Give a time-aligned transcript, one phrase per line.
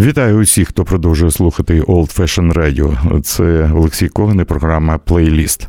[0.00, 3.20] Вітаю усіх, хто продовжує слухати Old Fashion Radio.
[3.20, 5.68] Це Олексій Коган програма Плейліст.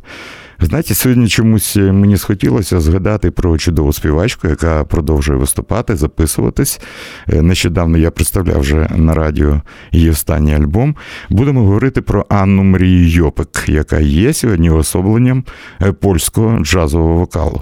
[0.59, 6.81] Знаєте, сьогодні чомусь мені схотілося згадати про чудову співачку, яка продовжує виступати, записуватись.
[7.27, 9.61] Нещодавно я представляв вже на радіо
[9.91, 10.95] її останній альбом.
[11.29, 15.43] Будемо говорити про Анну Марію Йопик, яка є сьогодні особленням
[15.99, 17.61] польського джазового вокалу.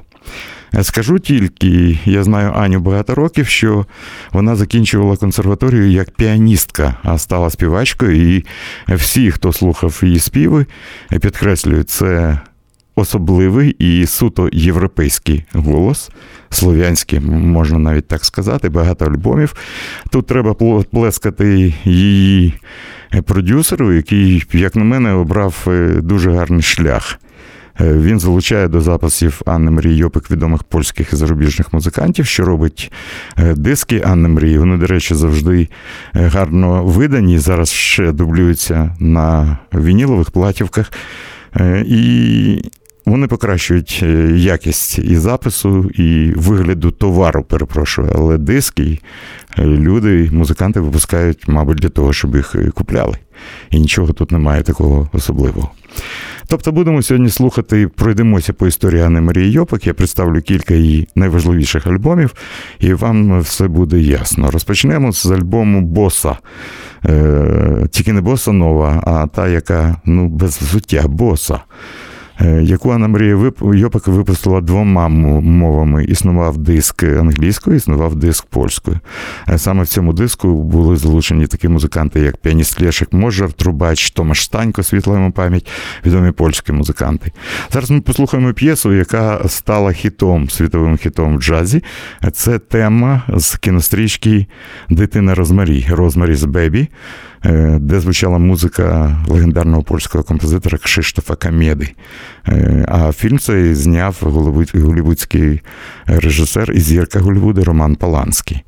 [0.82, 3.86] Скажу тільки, я знаю Аню багато років, що
[4.32, 8.36] вона закінчувала консерваторію як піаністка, а стала співачкою.
[8.36, 8.46] І
[8.88, 10.66] всі, хто слухав її співи,
[11.22, 12.40] підкреслюють, це
[12.96, 16.10] особливий і суто європейський голос,
[16.50, 19.54] слов'янський, можна навіть так сказати, багато альбомів.
[20.10, 22.54] Тут треба плескати її
[23.26, 25.68] продюсеру, який, як на мене, обрав
[26.02, 27.20] дуже гарний шлях.
[27.80, 32.92] Він залучає до записів Анни Марії Йопик відомих польських і зарубіжних музикантів, що робить
[33.56, 34.58] диски Анни Марії.
[34.58, 35.68] Вони, до речі, завжди
[36.14, 37.40] гарно видані.
[37.40, 40.92] Зараз ще дублюються на вінілових платівках.
[41.86, 42.62] І
[43.06, 44.02] вони покращують
[44.36, 49.00] якість і запису, і вигляду товару, перепрошую, але диски
[49.58, 53.18] люди, музиканти випускають, мабуть, для того, щоб їх купляли.
[53.72, 55.72] І нічого тут немає такого особливого.
[56.50, 59.88] Тобто будемо сьогодні слухати, пройдемося по історії Анни Марії Йопик.
[59.88, 62.34] Я представлю кілька її найважливіших альбомів,
[62.80, 64.52] і вам все буде ясно.
[64.52, 66.38] Розпочнемо з альбому Боса.
[67.06, 71.60] Е, Тільки не боса нова, а та, яка ну, без взуття боса.
[72.62, 76.06] Яку Анна Марія Йопик випустила двома мовами.
[76.06, 79.00] Існував диск англійською, існував диск польською.
[79.58, 84.84] Саме в цьому диску були залучені такі музиканти, як піаніст Лешик Можар, Трубач, Томаш Станько,
[84.84, 85.68] світла йому пам'ять,
[86.06, 87.32] відомі польські музиканти.
[87.72, 91.84] Зараз ми послухаємо п'єсу, яка стала хітом, світовим хітом в джазі.
[92.34, 94.46] Це тема з кінострічки
[94.90, 96.88] Дитина Розмарі, Розмарі з Бебі.
[97.80, 101.90] Де звучала музика легендарного польського композитора Кшиштофа Камєди.
[102.88, 104.18] А фільм цей зняв
[104.74, 105.62] голівудський
[106.06, 108.64] режисер і зірка Голлівуду Роман Паланський.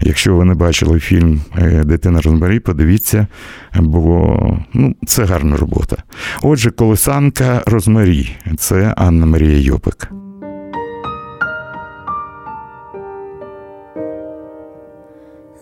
[0.00, 1.40] Якщо ви не бачили фільм
[1.84, 3.26] Дитина Розмарі, подивіться,
[3.74, 4.36] бо
[4.74, 5.96] ну, це гарна робота.
[6.42, 10.08] Отже, колесанка Розмарі це Анна Марія Йопик.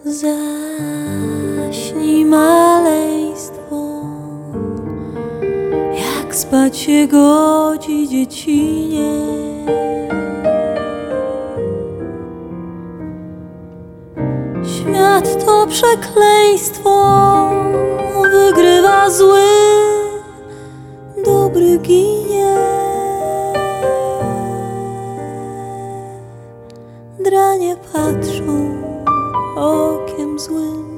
[0.05, 0.60] Zaśnij
[2.31, 4.05] maleństwo,
[5.93, 9.13] jak spać się godzi dziecinie.
[14.65, 16.95] Świat to przekleństwo,
[18.23, 19.49] wygrywa zły,
[21.25, 22.57] dobry ginie.
[27.25, 28.83] Dranie patrzą
[29.57, 30.90] okiem złym.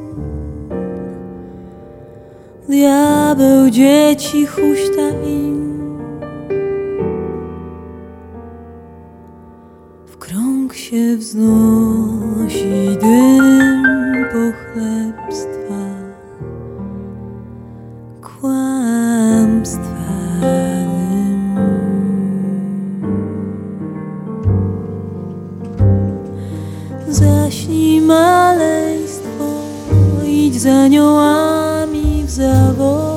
[2.72, 5.98] Diabeł dzieci huśta im
[10.06, 13.82] W krąg się wznosi dym
[14.32, 15.82] pochlebstwa.
[18.22, 19.82] Kłamstwa
[20.40, 21.56] dym.
[27.08, 29.44] Zaśnij maleństwo
[30.26, 31.81] Idź za aniołami
[32.38, 33.11] of all.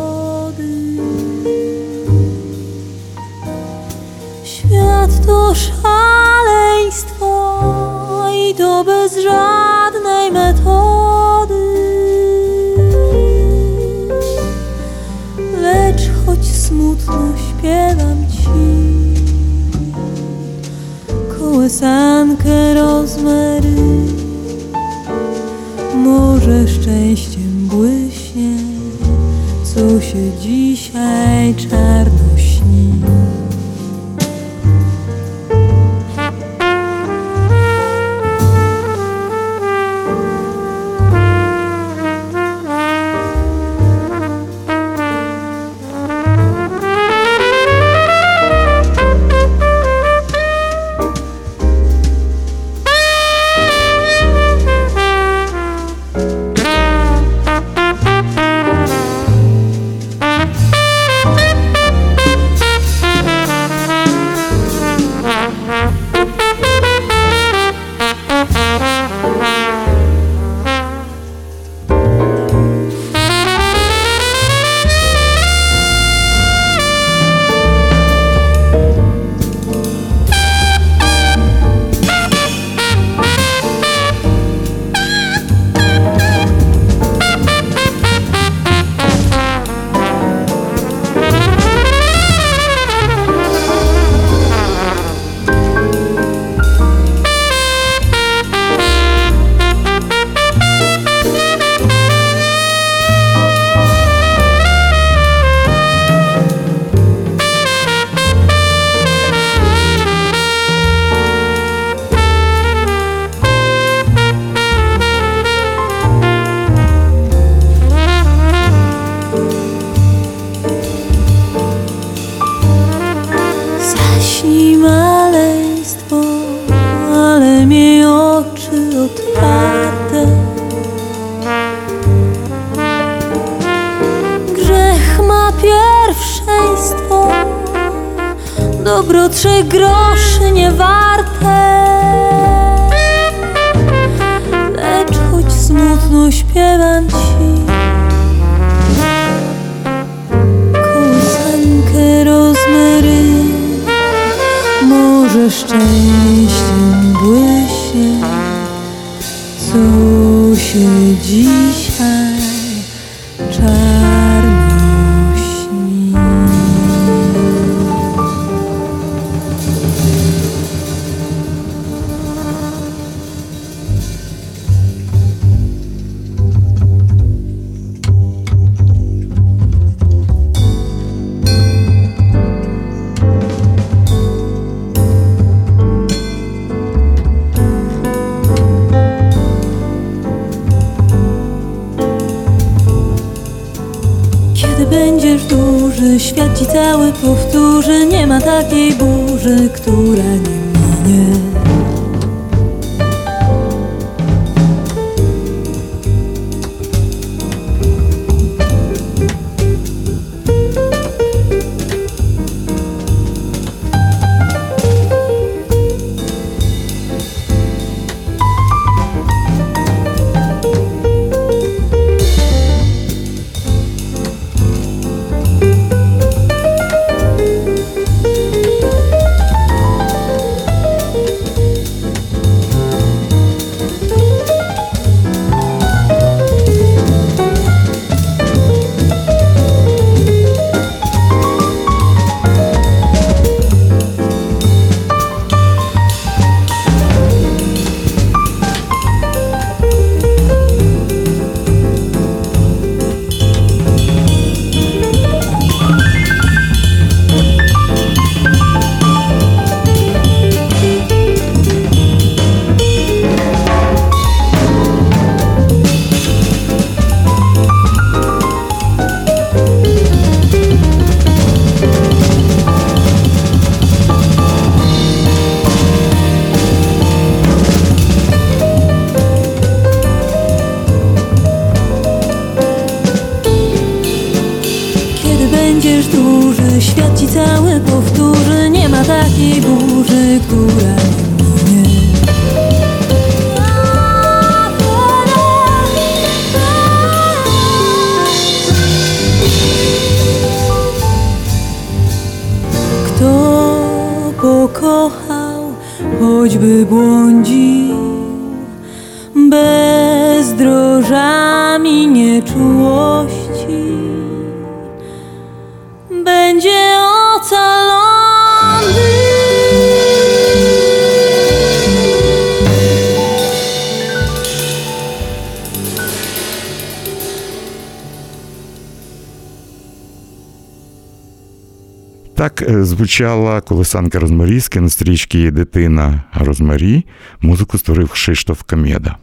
[333.05, 337.05] Звучала колесанка Розмарі з кінострічки Дитина Розмарі.
[337.41, 339.17] Музику створив Кшиштоф Камєда.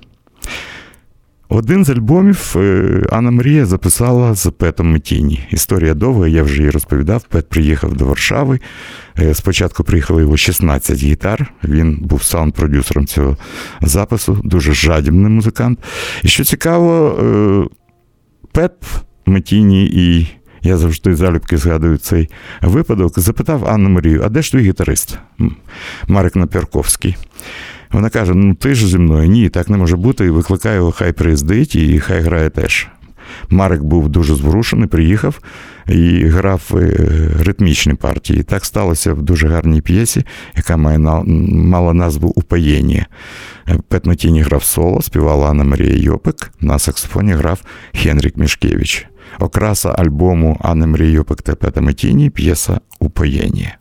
[1.48, 5.46] Один з альбомів е, Анна Марія записала з Петом Метіні.
[5.50, 7.22] Історія довга, я вже її розповідав.
[7.22, 8.60] Пет приїхав до Варшави.
[9.18, 11.52] Е, Спочатку приїхало його 16 гітар.
[11.64, 13.36] Він був саунд-продюсером цього
[13.80, 15.78] запису, дуже жадібний музикант.
[16.22, 17.64] І що цікаво, е,
[18.52, 18.72] Пет
[19.26, 20.26] Метіні і
[20.62, 22.28] я завжди залюбки згадую цей
[22.62, 23.18] випадок.
[23.18, 25.18] Запитав Анну Марію, а де ж твій гітарист?
[26.08, 27.16] Марик Напірковський.
[27.92, 30.24] Вона каже: Ну ти ж зі мною ні, так не може бути.
[30.24, 32.88] І викликає його, хай приїздить і хай грає теж.
[33.50, 35.40] Марик був дуже зворушений, приїхав
[35.88, 36.96] і грав е,
[37.42, 38.42] ритмічні партії.
[38.42, 40.24] Так сталося в дуже гарній п'єсі,
[40.56, 43.06] яка має мала назву Упаєння.
[43.88, 47.60] Пет Матіні грав соло, співала Анна Марія Йопик, на саксофоні грав
[47.94, 49.06] Хенрік Мішкевич.
[49.38, 53.76] Окраса альбому Анни Мрію Пектепета та Пета п'єса Упаєння.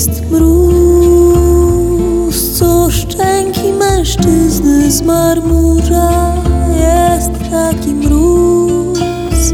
[0.00, 1.78] Jest mróz,
[2.58, 6.34] co szczęki mężczyzny z marmurza.
[6.80, 9.52] Jest taki mróz.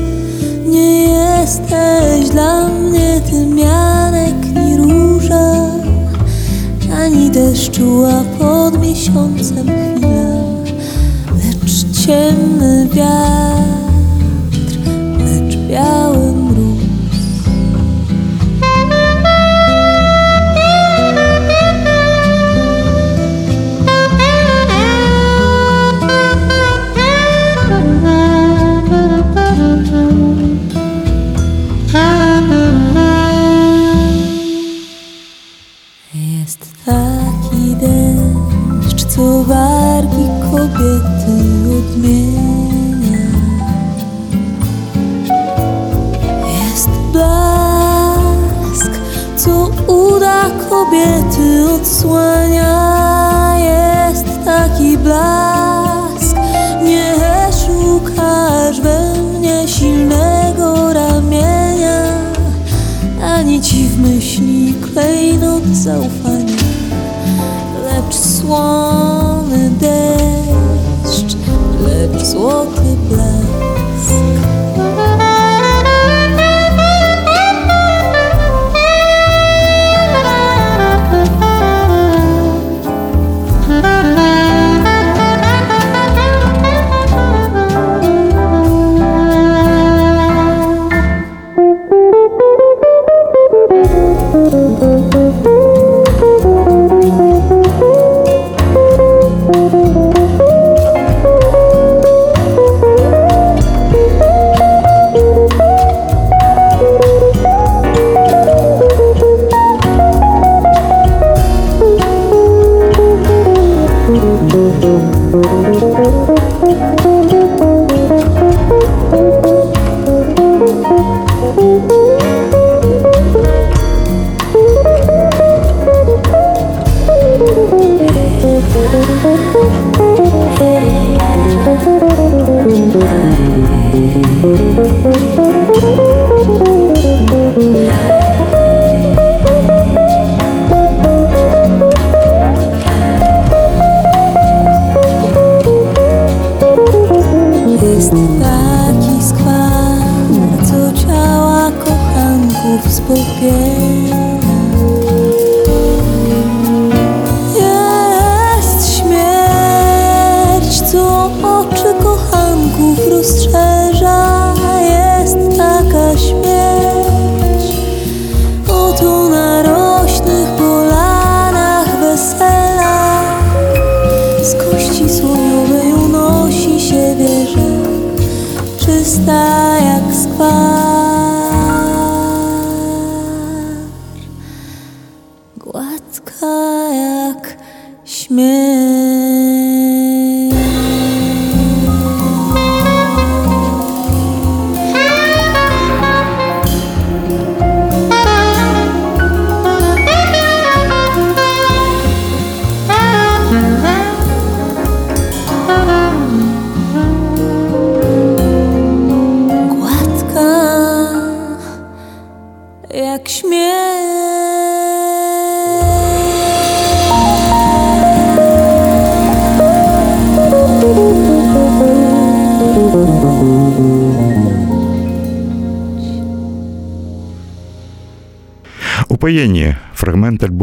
[0.66, 5.70] Nie jesteś dla mnie tym Janek ni róża
[6.98, 10.42] Ani deszczu, a pod miesiącem chwila.
[11.32, 14.78] Lecz ciemny wiatr,
[15.18, 16.25] lecz biały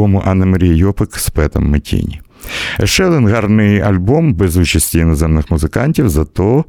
[0.04, 2.22] альбому Анни Марії Йопик з Петом Метіні.
[3.00, 6.66] Один гарний альбом без участі іноземних музикантів, зато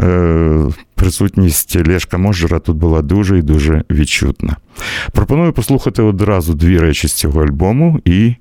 [0.00, 4.56] е, присутність Лешка Можера тут була дуже і дуже відчутна.
[5.12, 8.34] Пропоную послухати одразу дві речі з цього альбому і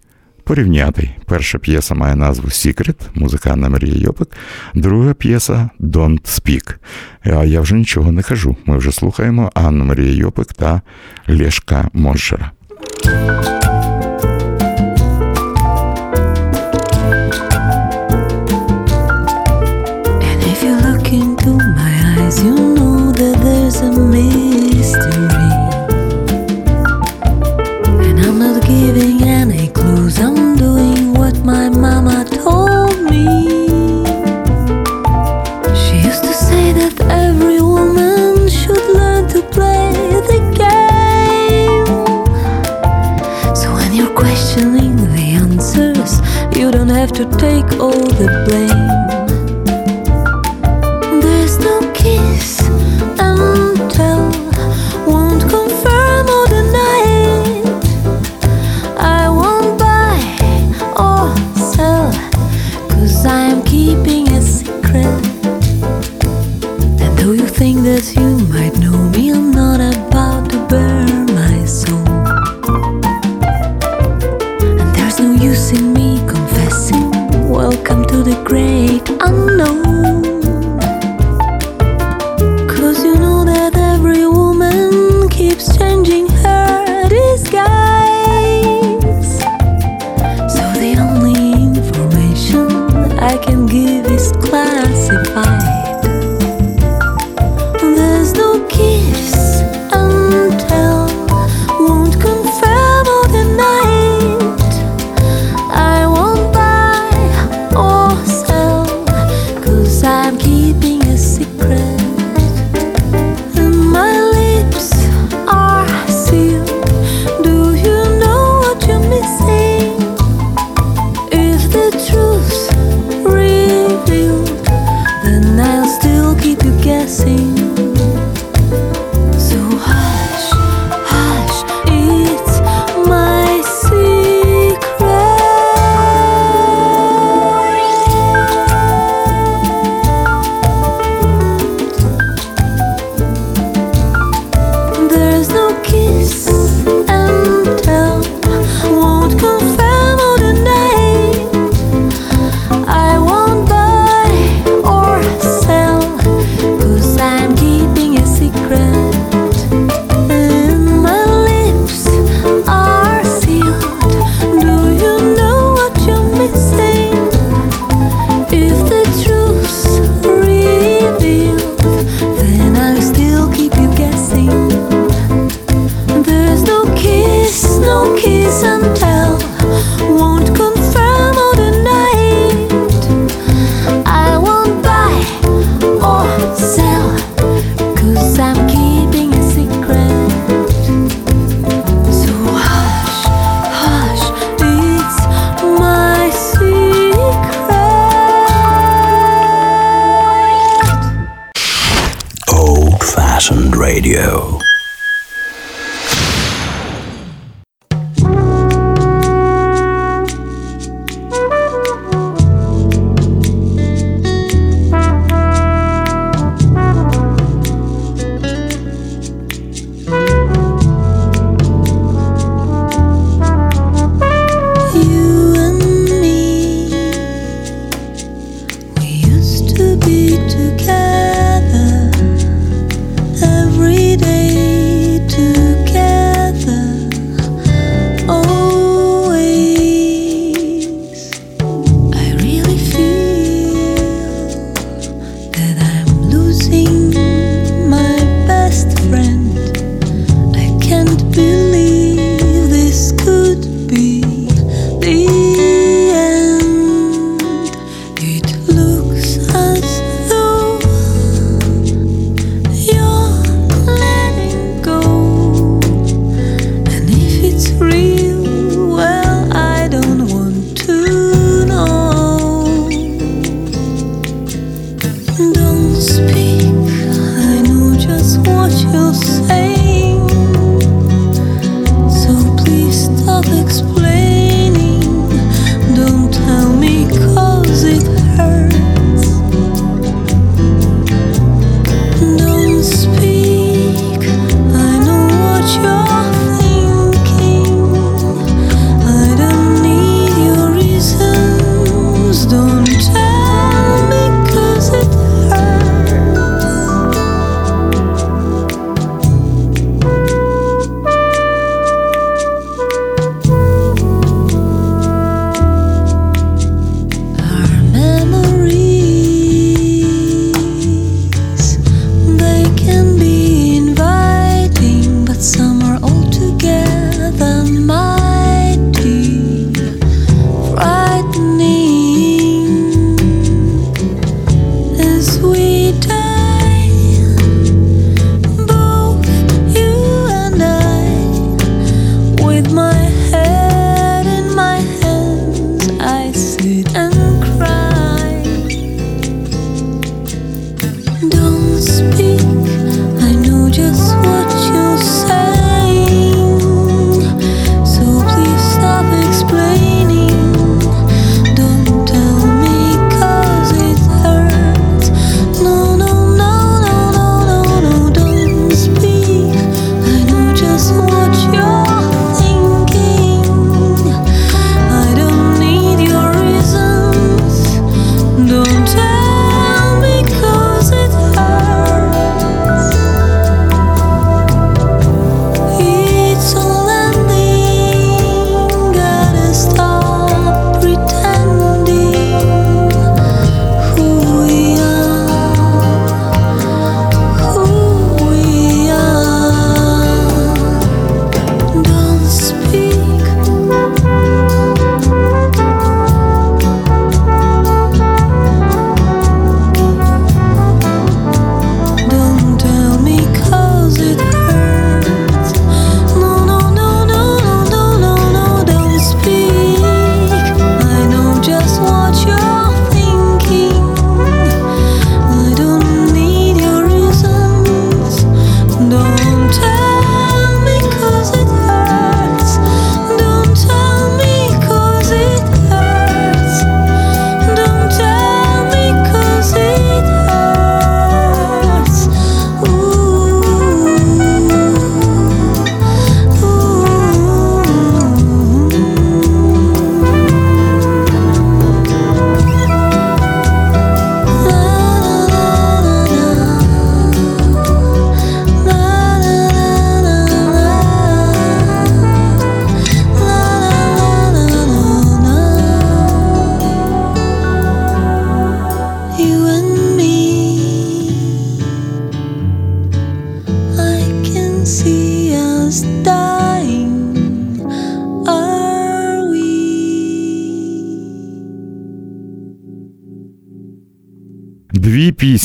[0.44, 1.10] порівняти.
[1.26, 4.28] Перша п'єса має назву Secret, музика Анна Марія Йопик,
[4.76, 6.76] друга п'єса Don't Speak.
[7.24, 8.56] А я вже нічого не кажу.
[8.66, 10.82] Ми вже слухаємо Анну Марію Йопик та
[11.28, 12.52] Лешка Можера.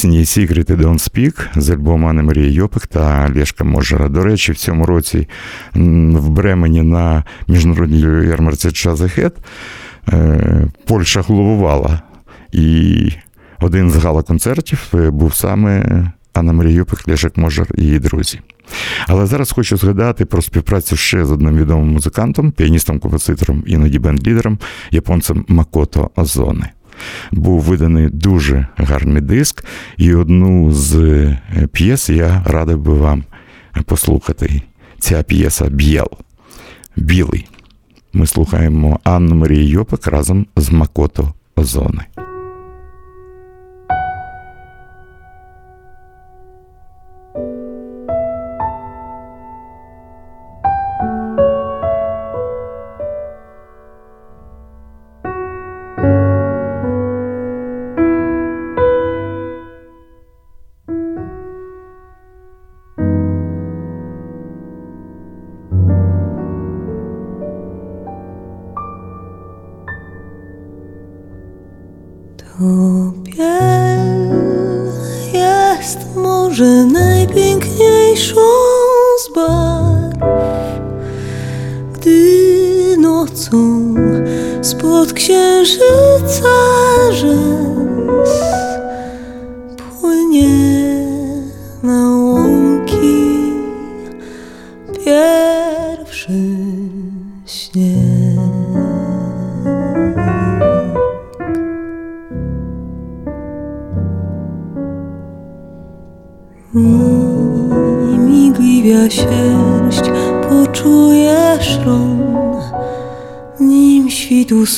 [0.03, 4.09] Пісні «Secret і Don't Speak» з альбому Анни Марії Йопик та Лєшка Можера.
[4.09, 5.29] До речі, в цьому році
[5.75, 9.33] в Бремені на міжнародній ярмарці Чазахет
[10.87, 12.03] Польща головувала.
[12.53, 13.09] І
[13.61, 18.41] один з гала-концертів е, був саме Анна Марія Юпик, Лешек Можер і її друзі.
[19.09, 24.59] Але зараз хочу згадати про співпрацю ще з одним відомим музикантом, піаністом, композитором, іноді бенд-лідером,
[24.91, 26.73] японцем Макото Озоне.
[27.33, 29.65] Був виданий дуже гарний диск,
[29.97, 31.39] і одну з е,
[31.73, 33.25] п'єс я радив би вам
[33.87, 34.63] послухати.
[34.99, 36.09] Ця п'єса Б'єл.
[36.97, 37.49] Білий.
[38.13, 42.07] Ми слухаємо Анну Марію Йопик разом з Макото Озоне.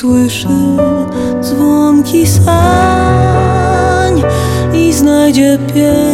[0.05, 0.49] Usłyszy
[1.41, 4.23] dzwonki sań
[4.75, 6.14] i znajdzie pierwszy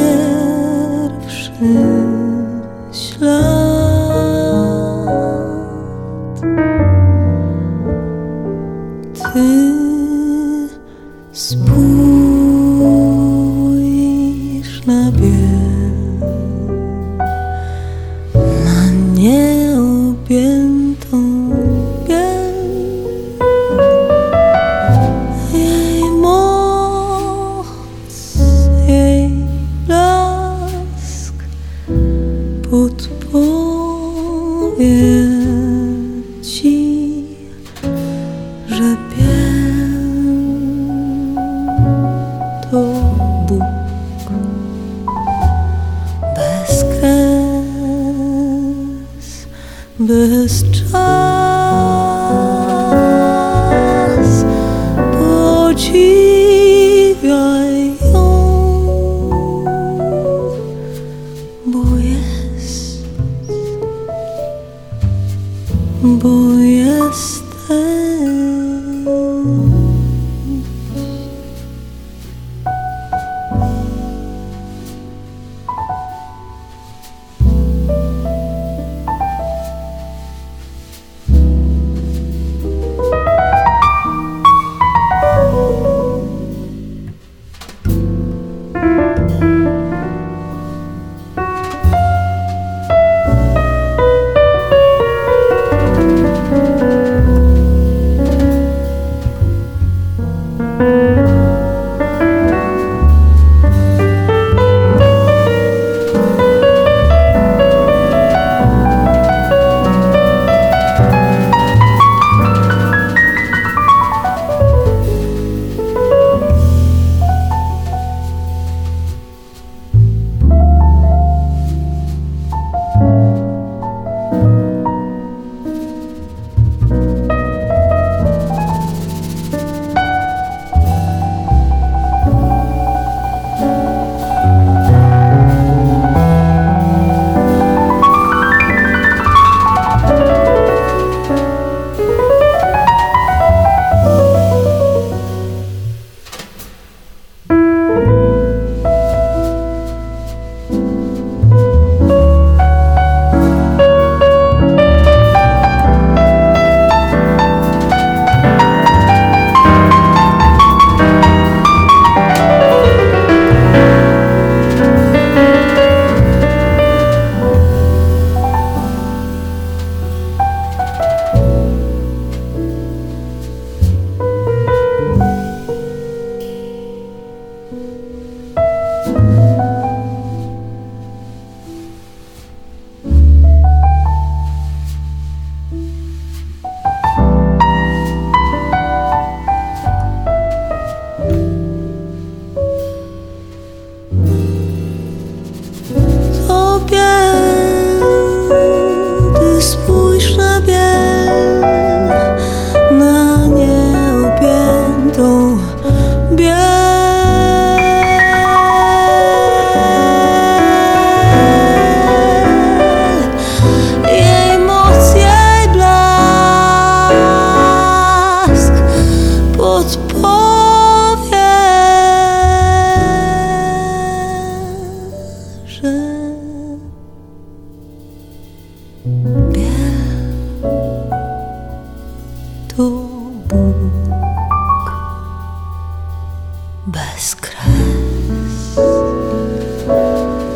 [236.87, 238.79] Без крас,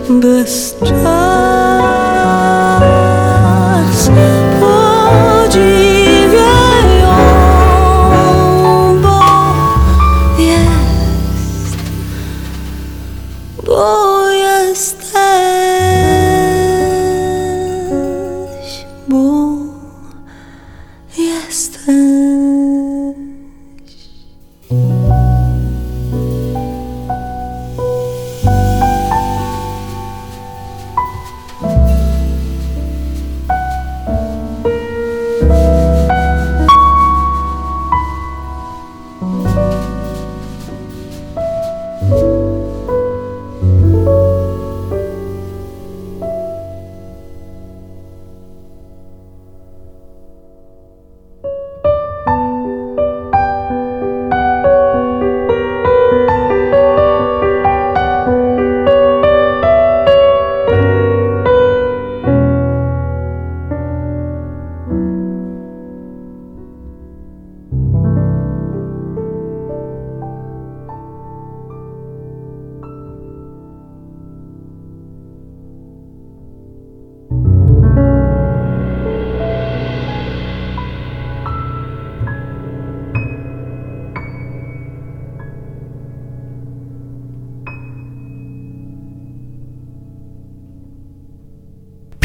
[0.09, 1.44] без час.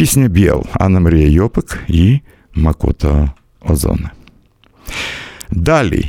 [0.09, 2.19] Пісня Біл Анна Марія Йопик і
[2.55, 4.09] Макота Озоне.
[5.51, 6.05] Далі.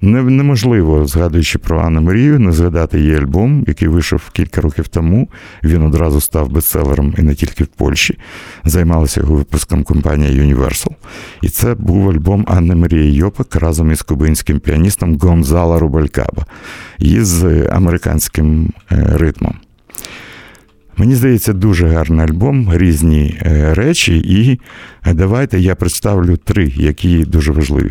[0.00, 5.28] Неможливо, згадуючи про Анну Марію, не згадати її альбом, який вийшов кілька років тому.
[5.64, 8.18] Він одразу став бестселером і не тільки в Польщі.
[8.64, 10.92] Займалася його випуском компанія Universal.
[11.42, 16.46] І це був альбом Анни Марії Йопик разом із кубинським піаністом Гонзала Рубалькаба
[16.98, 19.54] із американським е, ритмом.
[20.96, 24.60] Мені здається, дуже гарний альбом, різні е, речі, і
[25.06, 27.90] е, давайте я представлю три, які дуже важливі.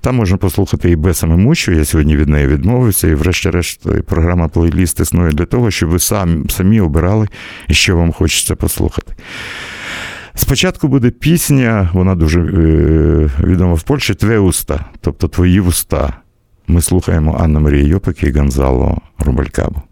[0.00, 4.48] Там можна послухати і Бесами Мучу, я сьогодні від неї відмовився, і врешті-решт е, програма
[4.48, 7.28] плейліст існує для того, щоб ви самі, самі обирали,
[7.70, 9.14] що вам хочеться послухати.
[10.34, 12.40] Спочатку буде пісня, вона дуже
[13.44, 16.12] відома в Польщі Тве уста, тобто твої вуста.
[16.66, 19.82] Ми слухаємо Анну Марію Йопик і Гонзало Рубалькабу.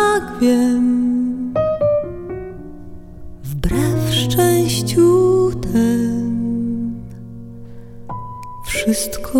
[0.00, 1.54] Jednak wiem,
[3.42, 7.02] wbrew szczęściu tem,
[8.66, 9.38] wszystko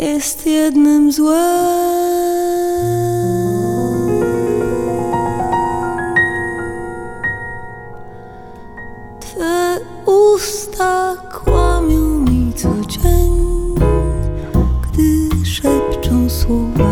[0.00, 1.40] jest jednym złem.
[9.20, 13.74] Twe usta kłamią mi co dzień,
[14.82, 16.89] gdy szepczą słowa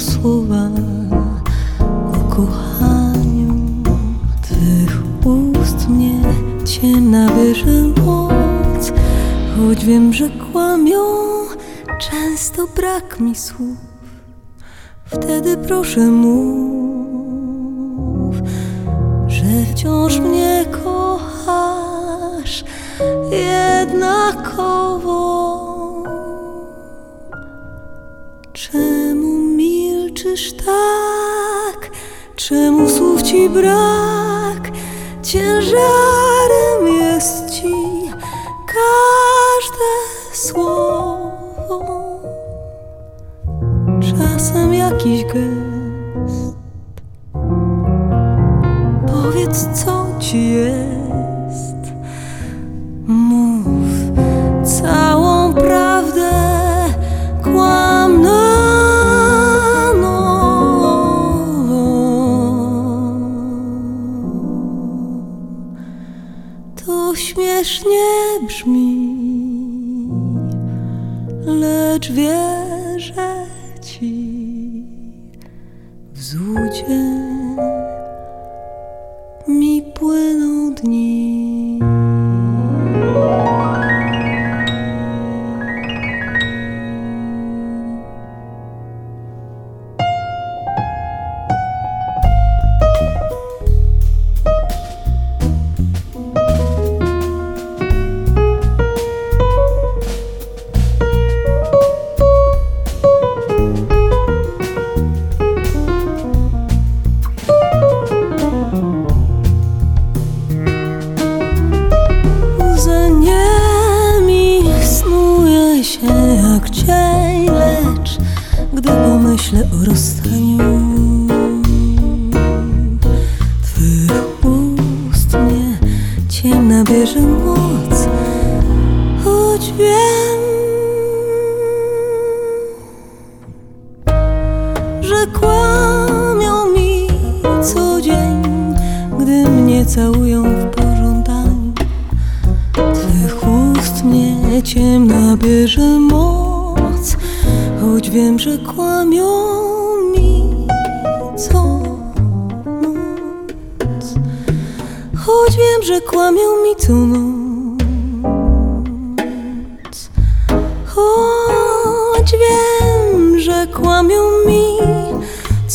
[0.00, 0.70] słowa
[2.12, 3.54] o kochaniu.
[4.48, 6.20] Tych ust mnie
[6.64, 8.92] ciemna wyży moc.
[9.56, 11.02] Choć wiem, że kłamią,
[12.00, 13.76] często brak mi słów.
[15.04, 16.36] Wtedy proszę mów,
[19.28, 20.57] że wciąż mnie
[23.98, 25.18] jednakowo
[28.52, 31.90] Czemu milczysz tak?
[32.36, 34.70] Czemu słów ci brak?
[35.22, 37.72] Ciężarem jest ci
[38.66, 39.90] każde
[40.32, 41.84] słowo.
[44.00, 46.56] Czasem jakiś gest.
[49.06, 50.97] Powiedz, co ci jest.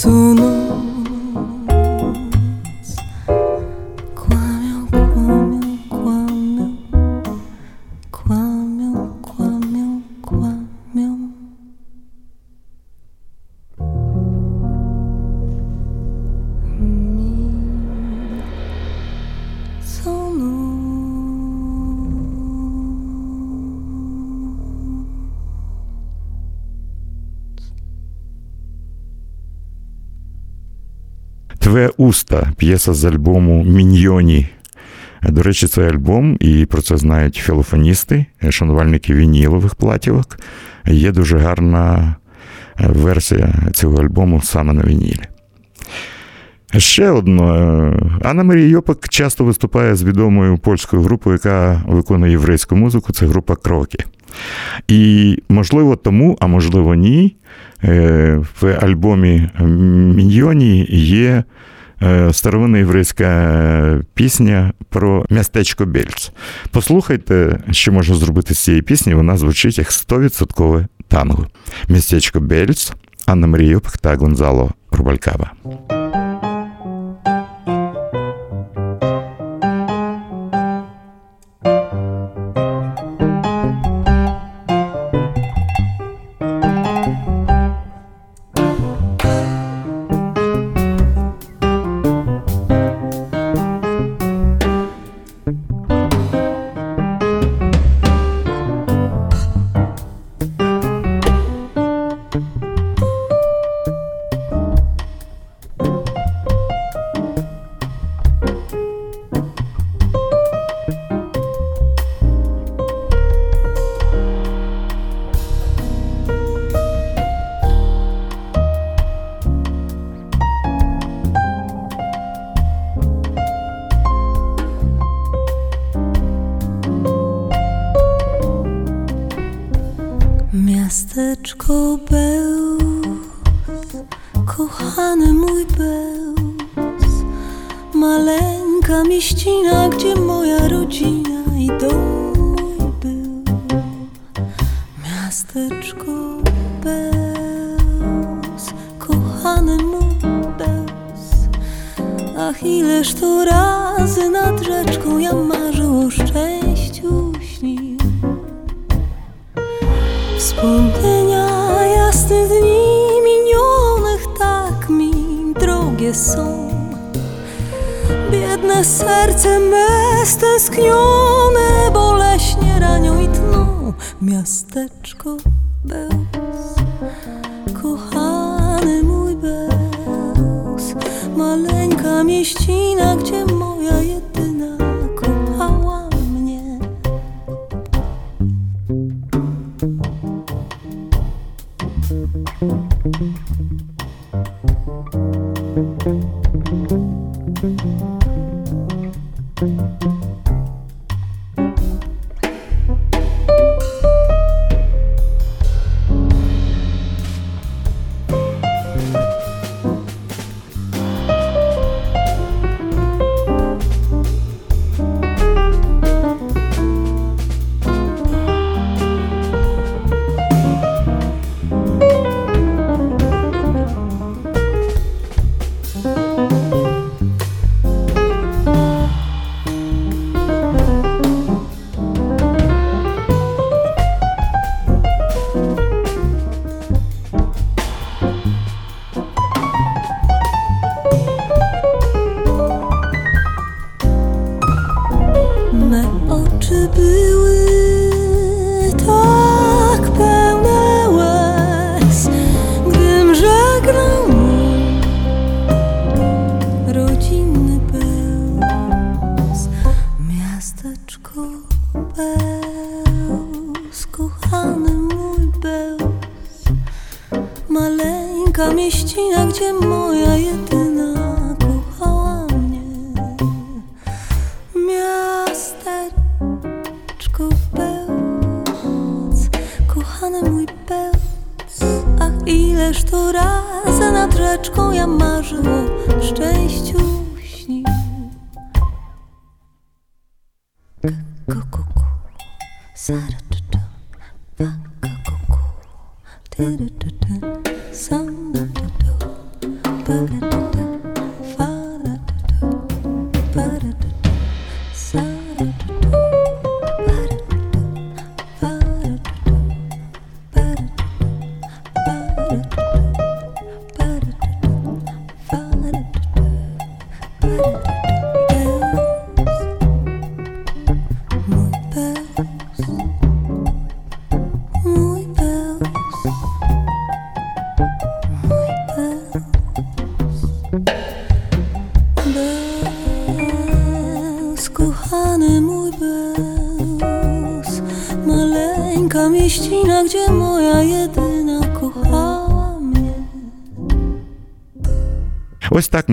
[0.03, 0.32] sous
[32.03, 34.47] уста п'єса з альбому Міньйоні.
[35.23, 40.39] До речі, цей альбом, і про це знають філофоністи, шанувальники вінілових платівок.
[40.87, 42.15] Є дуже гарна
[42.79, 45.21] е, версія цього альбому саме на вінілі.
[46.77, 47.55] Ще одно.
[47.55, 53.13] е, Анна Марія Йопак часто виступає з відомою польською групою, яка виконує єврейську музику.
[53.13, 53.97] Це група Кроки.
[54.87, 57.35] І можливо тому, а можливо ні,
[57.83, 59.49] е, в альбомі
[60.15, 61.43] Міньйоні є е,
[62.31, 66.31] старовинна єврейська пісня про містечко Бельц.
[66.71, 69.13] Послухайте, що можна зробити з цієї пісні.
[69.13, 71.47] Вона звучить як 100% танго.
[71.89, 72.93] Містечко Бельц,
[73.25, 75.51] Анна Марія Йопак та Гонзало Рубалькава.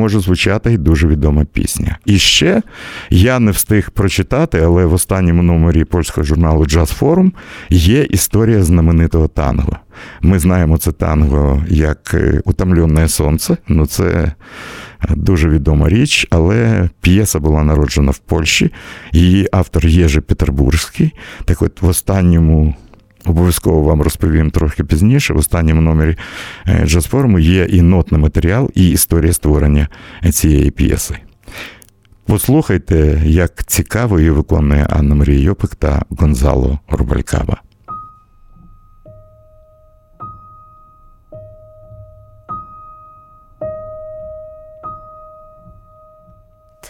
[0.01, 1.98] Може звучати дуже відома пісня.
[2.05, 2.62] І ще
[3.11, 7.32] я не встиг прочитати, але в останньому номері польського журналу Jazz Forum
[7.70, 9.76] є історія знаменитого танго.
[10.22, 13.57] Ми знаємо це танго як е, Утомлене сонце.
[13.68, 14.32] Ну це
[15.09, 18.72] дуже відома річ, але п'єса була народжена в Польщі.
[19.12, 21.12] Її автор Єжи Петербурзький.
[21.44, 22.74] Так от в останньому
[23.24, 25.34] Обов'язково вам розповім трохи пізніше.
[25.34, 26.16] В останньому номері
[26.66, 29.88] е, джаз-форуму є і нотний матеріал, і історія створення
[30.32, 31.16] цієї п'єси.
[32.26, 37.60] Послухайте, як цікаво її виконує Анна Марія Йопик та Гонзало Рубалькаба.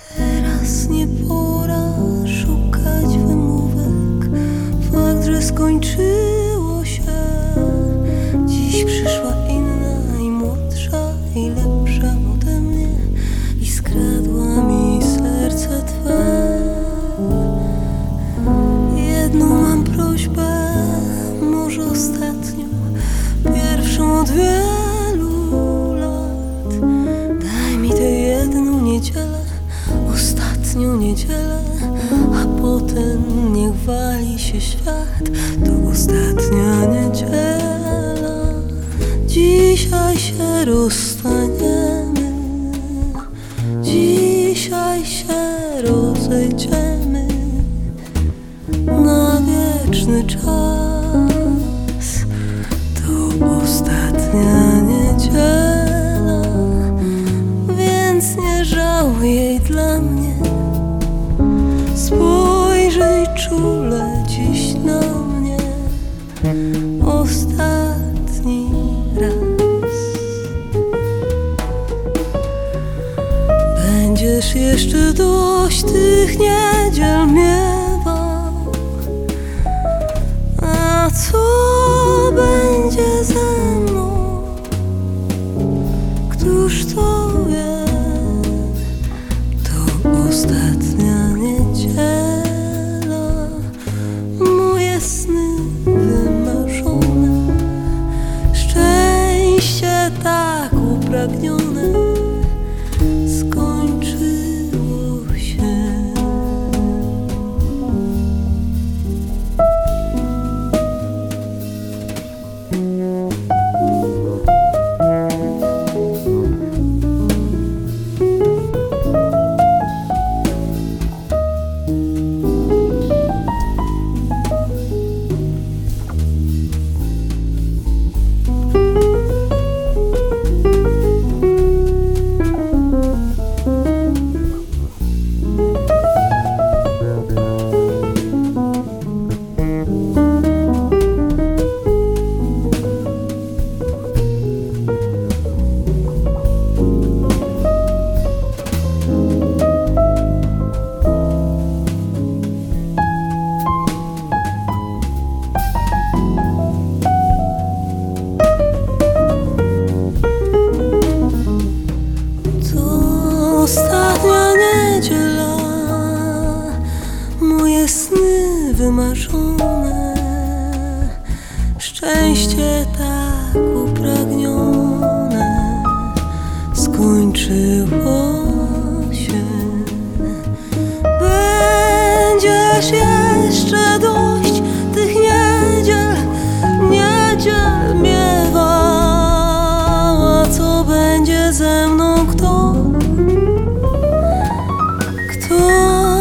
[0.08, 0.88] Teraz
[24.20, 26.72] od wielu lat.
[27.40, 29.38] Daj mi tę jedną niedzielę
[30.14, 31.62] Ostatnią niedzielę
[32.34, 35.22] A potem niech wali się świat.
[35.64, 38.40] To ostatnia niedziela.
[39.26, 42.30] Dzisiaj się rozstaniemy.
[43.82, 45.34] Dzisiaj się
[45.82, 47.28] rozejdziemy.
[48.86, 50.99] Na wieczny czas.
[54.30, 56.42] Ostatnia niedziela,
[57.76, 60.34] więc nie żałuj jej dla mnie.
[61.94, 65.56] Spojrzyj czule dziś na mnie
[67.06, 68.70] ostatni
[69.20, 70.00] raz.
[73.76, 77.79] Będziesz jeszcze dość tych niedziel miewał,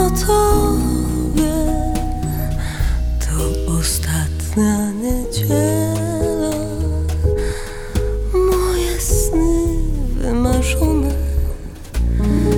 [0.09, 0.73] to
[1.35, 1.93] wie?
[3.19, 3.35] To
[3.79, 6.55] ostatnia niedziela.
[8.33, 9.77] Moje sny
[10.15, 11.11] wymarzone,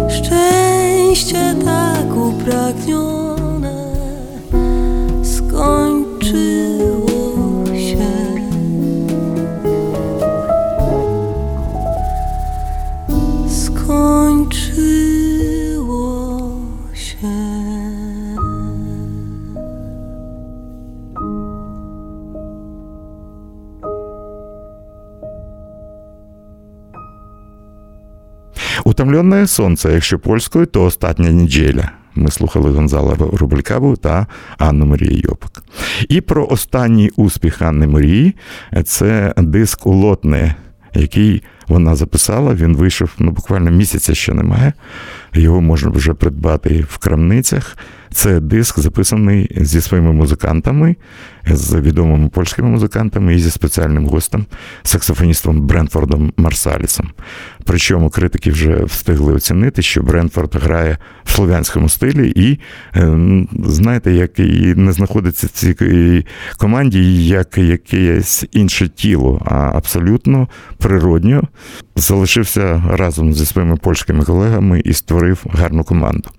[0.09, 3.20] szczęście tak upragnione
[29.41, 31.91] Утомленне сонце, якщо польською, то остання неділя.
[32.15, 34.27] Ми слухали Гонзала Рублькаву та
[34.57, 35.63] Анну Марію Йопик.
[36.09, 38.35] І про останній успіх Анни Марії
[38.85, 40.55] це диск Улотне,
[40.93, 42.53] який вона записала.
[42.53, 44.73] Він вийшов ну, буквально місяця ще немає.
[45.33, 47.77] Його можна вже придбати в крамницях.
[48.13, 50.95] Це диск записаний зі своїми музикантами,
[51.45, 54.45] з відомими польськими музикантами і зі спеціальним гостем,
[54.83, 57.09] саксофоністом Бренфордом Марсалісом.
[57.63, 62.59] Причому критики вже встигли оцінити, що Бренфорд грає в слов'янському стилі, і
[63.63, 66.25] знаєте, як і не знаходиться в цій
[66.57, 70.47] команді як якесь інше тіло, а абсолютно
[70.77, 71.47] природньо
[71.95, 76.29] залишився разом зі своїми польськими колегами і створив гарну команду.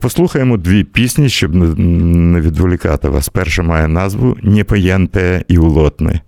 [0.00, 3.28] Послухаємо дві пісні, щоб не відволікати вас.
[3.28, 6.20] Перша має назву Непоєнте і улотне.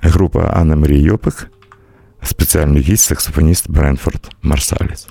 [0.00, 1.50] Група Анна Марія Йопик,
[2.22, 5.08] спеціальний гість, саксофоніст Бренфорд Марсаліс.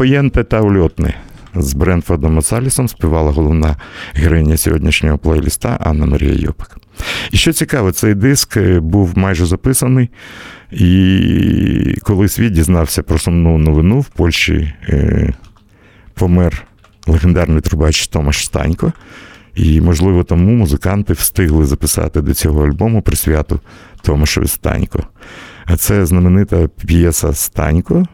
[0.00, 1.14] Непоєнте та ульотне.
[1.54, 3.76] З Бренфордом Осалісом співала головна
[4.14, 6.76] героїня сьогоднішнього плейліста Анна Марія Йопик.
[7.30, 10.08] І що цікаво, цей диск е, був майже записаний,
[10.72, 15.32] і коли світ дізнався про сумну новину в Польщі е,
[16.14, 16.66] помер
[17.06, 18.92] легендарний трубач Томаш Станько.
[19.54, 23.60] І, можливо, тому музиканти встигли записати до цього альбому присвяту
[24.02, 25.06] Томашеві Станько.
[25.64, 28.06] А це знаменита п'єса Станько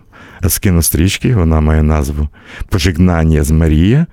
[0.42, 2.28] з кінострічки, вона має назву
[2.68, 4.06] Пожигнання з Марія,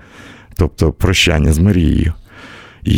[0.55, 2.13] тобто прощання з Марією.
[2.83, 2.97] І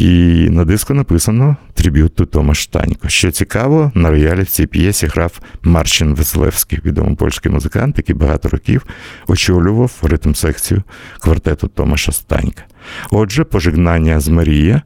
[0.50, 3.10] на диску написано трибют до Тома Штанько.
[3.10, 8.50] Що цікаво, на роялі в цій п'єсі грав Марчин Веслевський, відомий польський музикант, який багато
[8.50, 8.86] років
[9.28, 10.84] очолював ритм секцію
[11.20, 12.64] квартету Томаша Станька.
[13.12, 14.82] Отже, пожигнання з Марія.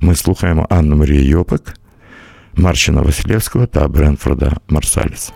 [0.00, 1.74] Ми слухаємо Анну Марію Йопик,
[2.54, 5.32] Марчина Василєвського та Бренфорда Марсаліса.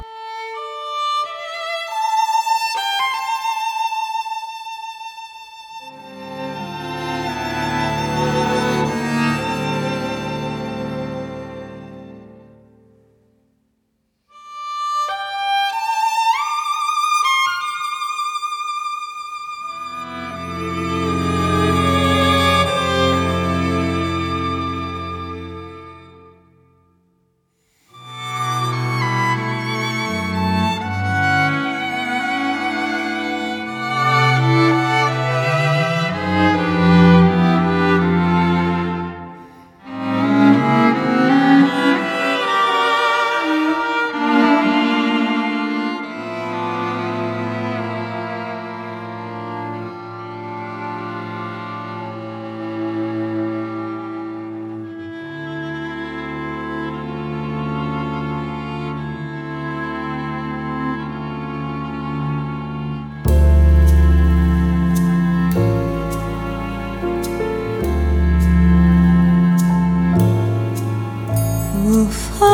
[72.11, 72.54] fall.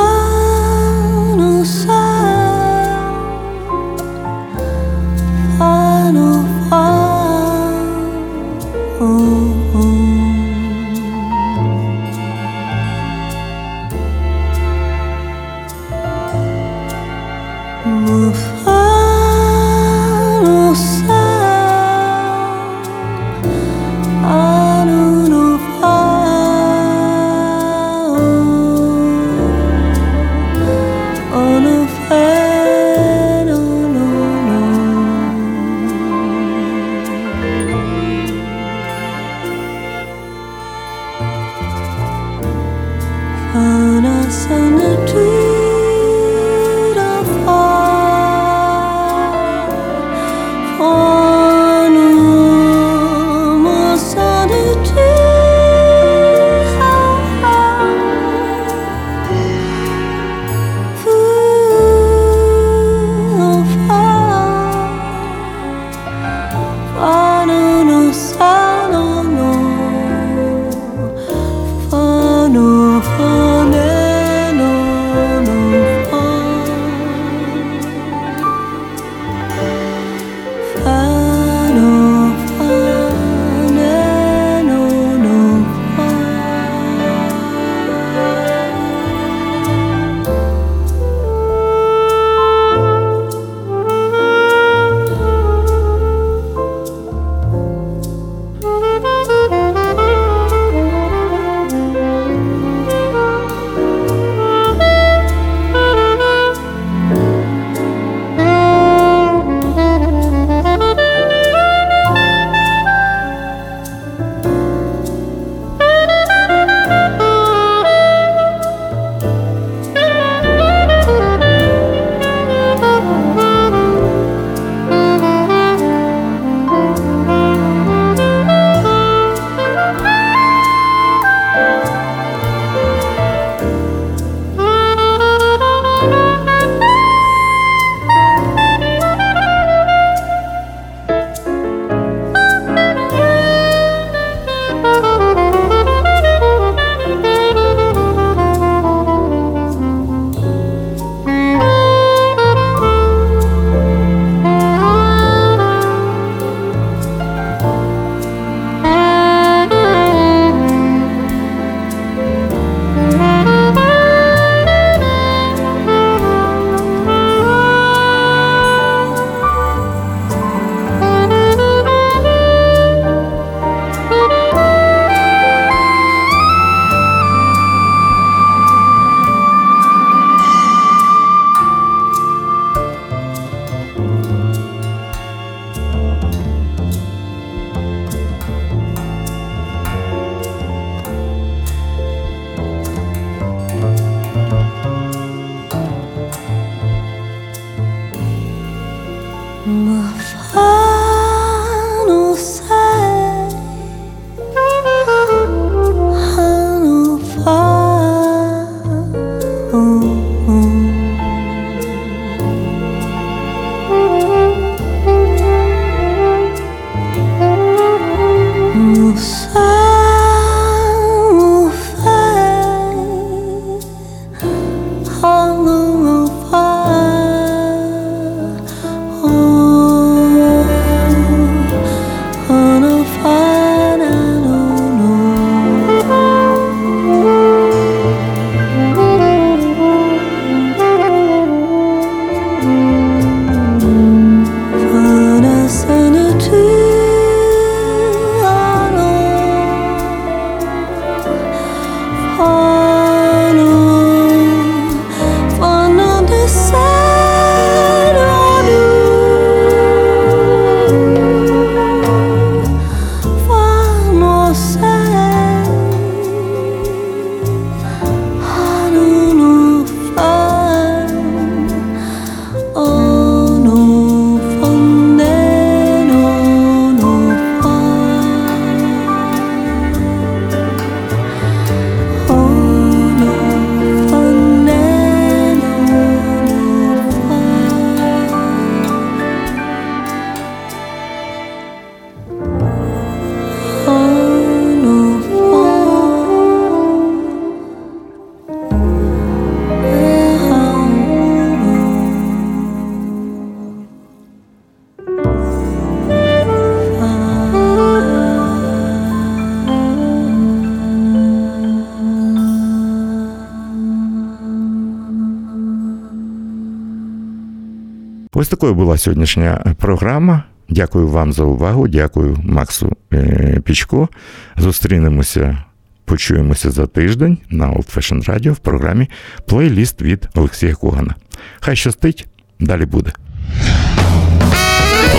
[318.60, 320.44] Такою була сьогоднішня програма.
[320.68, 321.88] Дякую вам за увагу.
[321.88, 324.08] Дякую Максу е, Пічко.
[324.56, 325.58] Зустрінемося,
[326.04, 329.08] почуємося за тиждень на Old Fashion Radio в програмі
[329.46, 331.14] Плейліст від Олексія Когана.
[331.60, 332.28] Хай щастить,
[332.60, 333.12] далі буде.